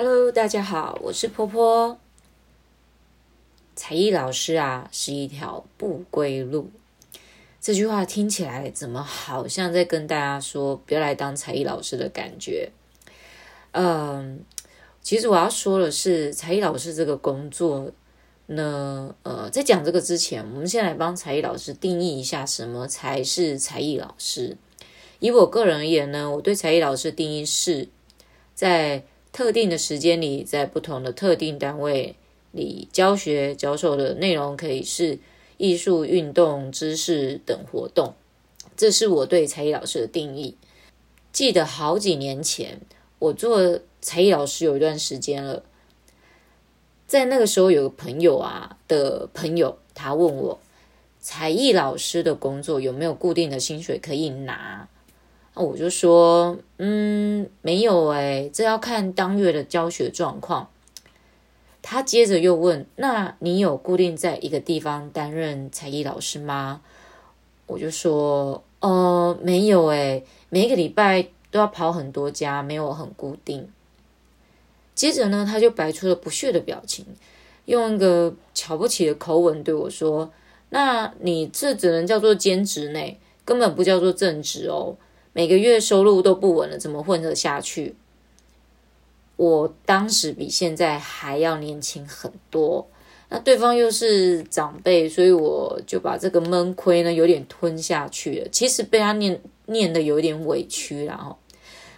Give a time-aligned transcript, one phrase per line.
[0.00, 1.98] Hello，大家好，我是婆婆。
[3.74, 6.70] 才艺老师啊，是一条不归路。
[7.60, 12.70] 这句话听起来怎么好像在跟大家说不要来当才艺老师的感觉？
[13.72, 14.38] 嗯，
[15.02, 17.90] 其实我要说的是，才艺老师这个工作
[18.46, 24.56] 呢，呃，在讲这个之前，我们先来帮才艺老师定义一下什么才是才艺老师。
[25.18, 27.88] 以我个人而言呢，我对才艺老师的定义是
[28.54, 32.14] 在特定的时间里，在不同的特定单位。
[32.50, 35.18] 里教学教授的内容可以是
[35.58, 38.14] 艺术、运动、知识等活动，
[38.74, 40.56] 这是我对才艺老师的定义。
[41.30, 42.80] 记得好几年前，
[43.18, 45.62] 我做才艺老师有一段时间了，
[47.06, 50.58] 在那个时候，有个朋友啊的朋友，他问我，
[51.20, 54.88] 才艺老师的工作有没有固定的薪水可以拿？
[55.58, 60.68] 我就说，嗯，没有哎，这要看当月的教学状况。
[61.82, 66.82] 他接着又问：“那你有固定在一个地方担任才艺老师吗？”
[67.66, 73.68] 我就说：“呃，没有诶，每个礼拜都要跑很多家，没有很固定。”
[74.94, 77.06] 接着呢，他就摆出了不屑的表情，
[77.64, 80.30] 用一个瞧不起的口吻对我说
[80.70, 83.00] ：“那你这只能叫做兼职呢，
[83.44, 84.96] 根本不叫做正职哦，
[85.38, 87.94] 每个月收入都不稳了，怎么混得下去？”
[89.38, 92.84] 我当时比现在还要年轻很多，
[93.28, 98.48] 那对方又是长辈，所以我就把这个闷亏呢有点吞下去了。
[98.50, 101.36] 其实被他念念的有点委屈，然后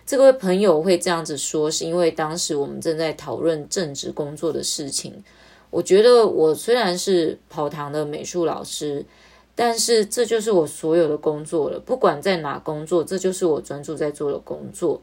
[0.04, 5.24] 这位朋友会这样子说，是因为当时我们正在讨论正职工作的事情。
[5.70, 9.06] 我觉得我虽然是跑堂的美术老师，
[9.54, 15.00] 但是这就是我所有的工作了，不管在哪工作，这就是我专注在做的工作。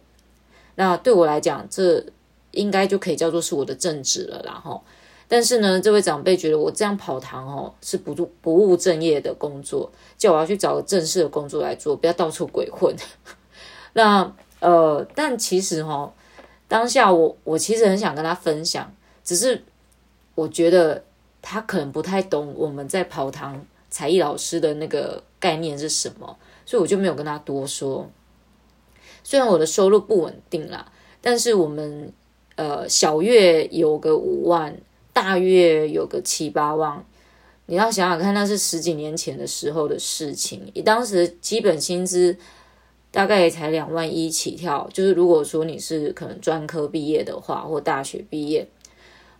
[0.75, 2.05] 那对我来讲，这。
[2.51, 4.81] 应该就可以叫做是我的正职了啦，哈。
[5.27, 12.95] 但是呢，这位长辈觉得我这样跑堂哦是不务不务正业的工作，叫我要去找个正式的工作来做，不要到处鬼混。
[13.93, 16.11] 那呃，但其实哈，
[16.67, 18.91] 当下我我其实很想跟他分享，
[19.23, 19.61] 只是
[20.33, 21.03] 我觉得
[21.43, 23.63] 他可能不太懂我们在跑堂
[23.97, 28.07] 才艺老师的那个概念是什么，所以我就没有跟他多说。
[29.23, 30.91] 虽然我的收入不稳定啦，
[31.21, 32.13] 但是我们。
[32.59, 34.75] 呃，小月有个五万，
[35.13, 37.05] 大月有个七八万。
[37.67, 40.71] 你要想想看，那是十几年前的时候的事情。
[40.73, 42.35] 你当时基本薪资
[43.11, 48.67] 大概也才两万一起跳，就是如果说你是可能专科毕业的话，或大学毕业，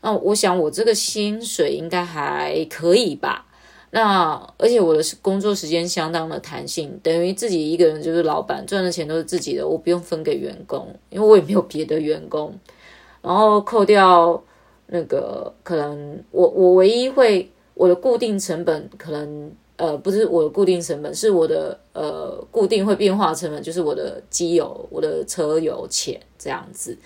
[0.02, 3.47] 那我想我这个薪水应该还可以吧。
[3.92, 12.54] 那而且我的工作时间相当的弹性，等于自己一个人就是老板，赚的钱都是自己的，我不用分给员工，因为我也没有别的员工。
[13.24, 14.42] 然后扣掉
[14.86, 26.98] 那个可能我我唯一会我的固定成本可能呃不是我的固定成本是我的呃固定会变化成本就是我的机油我的车油钱这样子，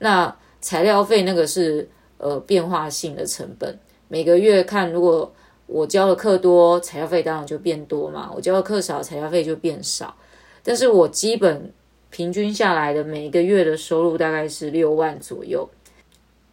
[0.00, 5.32] 那材料费那个是呃变化性的成本，每个月看如果
[5.70, 10.14] 我教的课多，材料费当然就变多嘛，我教的课少，材料费就变少，
[10.62, 11.72] 但是我基本。
[12.12, 15.70] 平均下来的每一个月的收入大概是六万左右，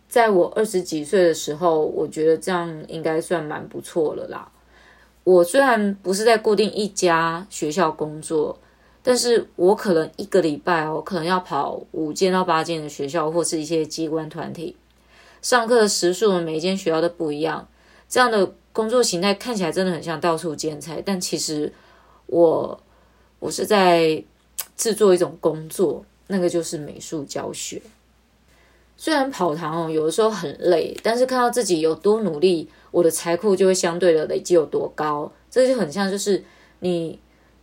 [0.07, 4.51] 在我二十几岁的时候，我觉得这样应该算蛮不错了啦。
[5.23, 8.59] 我虽然不是在固定一家学校工作，
[9.01, 14.75] 但是我可能一个礼拜哦，可能要跑五间到八间的学校或是一些机关团体，
[15.41, 17.67] 上课的时数每一间学校都不一样。
[18.07, 21.73] 这样的工作形态看起来真的很像到处兼差，但其实
[22.27, 22.79] 我
[23.39, 24.23] 我是在。
[24.75, 27.81] 制作一种工作，那个就是美术教学。
[28.95, 35.31] 虽然跑堂哦，有的时候很累，但是看到自己有多努力，我的财库就会相对的累积有多高。
[35.49, 36.43] 这就很像，就是
[36.79, 37.19] 你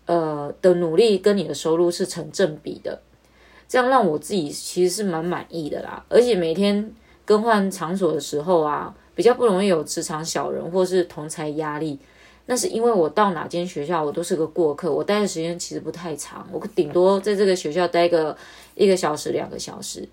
[0.07, 3.01] 呃的努力跟你的收入是成正比的，
[3.69, 6.05] 这样让我自己其实是蛮满意的啦。
[6.09, 6.93] 而且每天
[7.25, 11.99] 更换场所的时候啊，比较不容易有职场小人或是同侪压力。
[12.47, 18.37] 那是因为我到哪间学校，我都是个过客，我待的时间其实不太长，我顶多在这个学校待个
[18.75, 20.07] 一个小时、两个小时。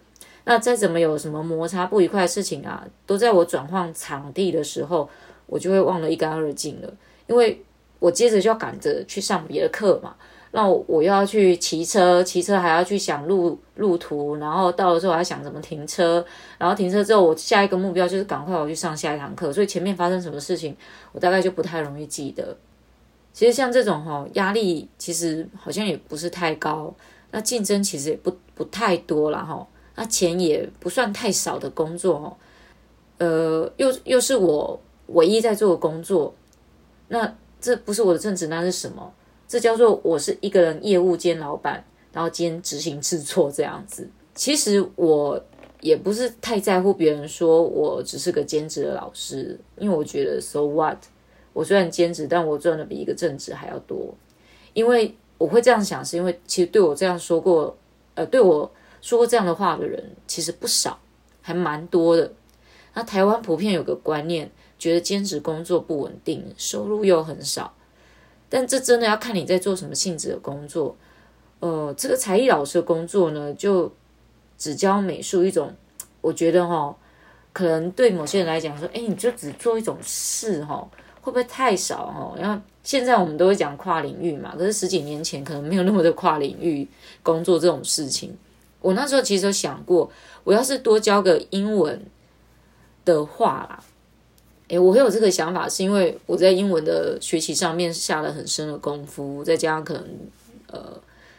[0.46, 5.10] 那再怎么有什么摩擦不愉快的事情啊，都在我转换场地的时候，
[5.46, 6.94] 我就会忘得一干二净了，
[7.28, 7.62] 因为
[8.00, 10.16] 我接着就要赶着去上别的课嘛。
[10.54, 16.24] 那我，又要去骑车，骑车还要去想路路途，然后到了之后还想怎么停车，
[16.58, 20.76] 然后停车之后我下一个目标就是赶快我去上下一堂课，所以前面发生什么事情
[21.14, 22.58] 我大概就不太容易记得。
[23.32, 26.94] 其实像这种哈压力其实好像也不是太高，
[27.32, 29.66] 那竞争其实也不不太多了哈。
[29.96, 32.38] 那钱也不算太少的工作哦，
[33.20, 34.78] 呃，又又是我
[35.08, 36.34] 唯一在做的工作，
[37.08, 39.14] 那这不是我的正职，那是什么？
[39.52, 41.84] 这叫做我是一个人业务兼老板，
[42.14, 44.10] 然后兼执行制作这样子。
[44.34, 45.44] 其实我
[45.82, 50.96] 也不是太在乎别人说我只是个兼职的老师，因为我觉得 so what？
[51.52, 54.16] 我虽然兼职，但我赚的比一个正职还要多。
[54.72, 57.78] 因为我会这样想，是因为其实对我这样说过，
[58.16, 58.72] 呃，对我
[59.02, 60.98] 说过这样的话的人其实不少，
[61.42, 62.32] 还蛮多的。
[62.94, 64.50] 那台湾普遍有个观念，
[64.80, 67.74] 觉得兼职工作不稳定，收入又很少。
[68.52, 70.94] 但这真的要看你在做什么性质的工作。
[71.62, 73.90] 呃，这个才艺老师的工作呢，就
[74.58, 75.74] 只教美术一种，
[76.20, 76.96] 我觉得哈、哦，
[77.54, 80.88] 可能对某些人来讲说，哎，你就只做一种事哈、哦，
[81.22, 82.36] 会不会太少哈？
[82.38, 86.86] 然后现在我们都会讲跨领域嘛，可是十几年前可能没有那么多跨领域
[87.24, 88.36] 工作这种事情。
[88.82, 90.12] 我那时候其实有想过，
[90.44, 92.04] 我要是多教个英文
[93.06, 93.84] 的话啦，
[94.72, 100.04] 诶，我会有这个想法，是因为我在英文的学习上面下了很深的功夫，再加上可能
[100.68, 100.80] 呃，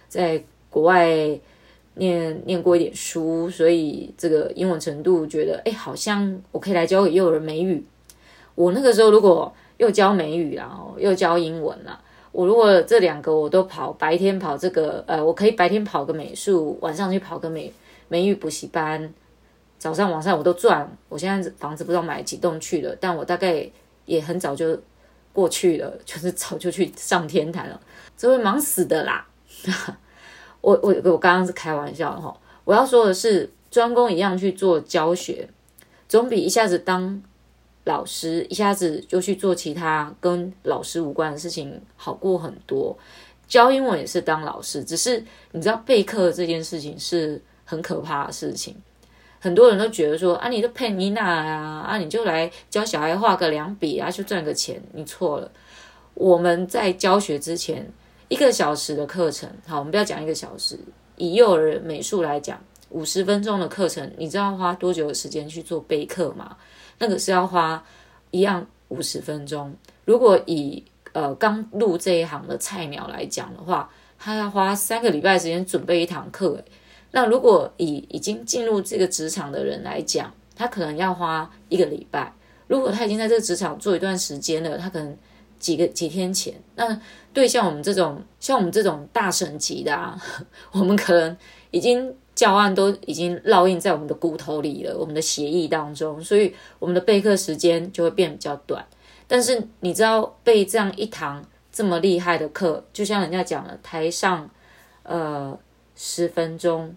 [0.08, 1.40] 在国外。
[1.96, 7.84] 念念过一点书，所以这个英文程度觉得，哎，好像我可以来教给幼儿美语。
[8.54, 12.00] 我那个时候如果又教美语啦，又教英文啦，
[12.32, 17.70] 我如果这两个我都跑，白天跑这个，呃，我可以白天跑个美术，晚上去跑个美
[18.08, 19.12] 美语补习班，
[19.82, 20.88] 早上晚上我都赚。
[21.08, 23.68] 我现在房子不知道买几栋去了，但我大概
[24.04, 24.80] 也很早就
[25.32, 27.80] 过去了，就是早就去上天台了，
[28.16, 29.26] 这会忙死的啦。
[30.62, 32.32] 我我我刚刚是开玩笑哈，
[32.62, 35.48] 我要说的是，专攻一样去做教学，
[36.08, 37.20] 总比一下子当
[37.82, 42.96] 老师，一下子就去做其他跟老师无关的事情好过很多。
[43.48, 48.76] 教英文也是当老师，只是你知道备课这件事情是很可怕的事情，
[49.42, 55.50] 很多人都觉得说啊，你都配妮娜啊，啊，你就来教小孩画个两笔啊，就赚个钱，你错了。
[56.14, 57.92] 我们在教学之前。
[58.28, 60.78] 一个小时的课程，好，我们不要讲一个小时。
[61.16, 62.58] 以幼儿美术来讲，
[62.88, 66.56] 五十分钟的课程，你知道花多久的时间去做备课吗？
[66.98, 67.84] 那个是要花
[68.30, 69.76] 一样五十分钟。
[70.06, 76.64] 如果以呃刚入这一行的菜鸟来讲的话，他要花三个礼拜时间准备一堂课。
[77.12, 82.34] 那如果以已经进入这个职场的人来讲，他可能要花一个礼拜。
[82.66, 85.16] 如果他已经在这个职场做一段时间了，他可能。
[85.62, 87.00] 几个几天前，那
[87.32, 90.20] 对像我们这种像我们这种大神级的啊，
[90.74, 91.36] 我们可能
[91.70, 98.84] 已经教案都已经烙印在我们的骨头里了，我们的协议当中，所以我们的备课时间就会变比较短。
[99.28, 104.50] 但是你知道备这样一堂这么厉害的课，就像人家讲的，台上
[105.04, 105.56] 呃
[105.94, 106.92] 十分钟，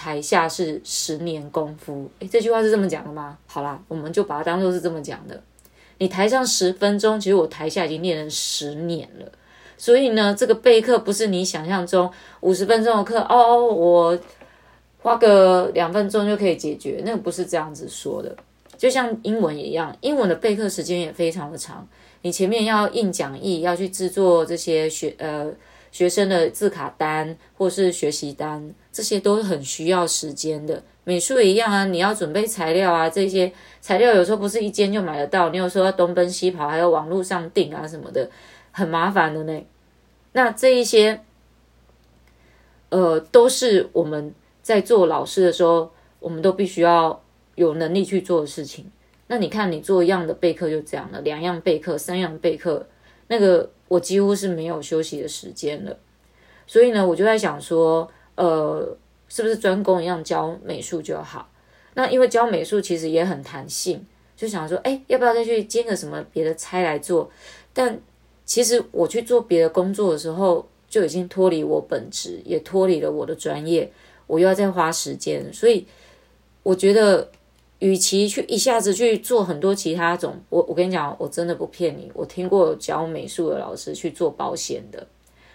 [0.00, 2.08] 台下是十年功夫。
[2.20, 3.36] 诶，这句话是这么讲的吗？
[3.46, 5.38] 好啦，我们就把它当做是这么讲的。
[5.98, 9.30] 你台上十分钟，其实我台下已经练了十年了。
[9.76, 12.10] 所以呢，这个备课不是你想象中
[12.40, 14.18] 五十分钟的课哦，我
[15.02, 18.34] 花个两分钟就可以解决，那个不是这样子说的。
[18.78, 21.86] 就像英文一样，英文的备课时间也非常的长。
[22.22, 25.52] 你前面要印讲义，要去制作这些学呃
[25.90, 30.82] 学生的字卡单或是学习单，这些都是很需要时间的。
[31.04, 33.50] 美术也一样啊，你要准备材料啊，这些
[33.80, 38.30] 材料有时候不是一间就买得到，你有时候要东奔西跑，还有网络上订啊什么的，
[38.70, 39.64] 很麻烦的呢。
[40.32, 41.20] 那这一些，
[42.90, 47.20] 呃，都是我们在做老师的时候，我们都必须要
[47.56, 48.88] 有能力去做的事情。
[49.26, 52.86] 那你看，你做一样的备课就这样了，两样备课，三样备课，
[53.26, 55.98] 那个我几乎是没有休息的时间了。
[56.66, 58.96] 所以呢，我就在想说，呃。
[59.32, 61.48] 是不是专攻一样教美术就好？
[61.94, 64.04] 那因为教美术其实也很弹性，
[64.36, 67.30] 就想说，哎，要不要再去兼个什么别的差来做？
[67.72, 67.96] 但
[68.44, 73.88] 其实我去做别的工作的时候，就已经脱离我本职，也脱离了我的专业，
[74.26, 75.54] 我又要再花时间。
[75.54, 75.86] 所以
[76.64, 77.30] 我觉得，
[77.80, 85.06] 与其去一下子去做很多其他种，我我跟你讲，我真的不骗你，我听过教美术的老师去做保险的，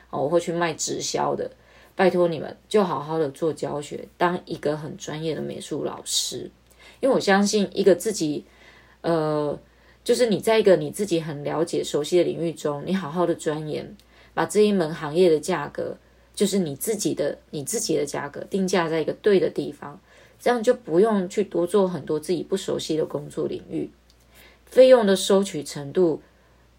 [0.09, 1.49] 哦，我会去卖直销的。
[1.95, 6.51] 拜托你们，就好好的做教学，当一个很专业的美术老师。
[6.99, 8.43] 因为我相信，一个自己，
[8.99, 9.57] 呃，
[10.03, 13.95] 就是你在一个你自己很了解、熟悉的领域中，你好好的钻研，
[14.33, 15.95] 把这一门行业的价格，
[16.33, 19.97] 就是你自己的、你自己的价格定价在一个对的地方，
[20.45, 23.89] 这样就不用去多做很多自己不熟悉的工作领域，
[24.67, 26.21] 费用的收取程度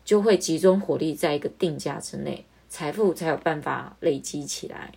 [0.05, 4.93] 就会集中火力在一个定价之内，财富才有办法累积起来。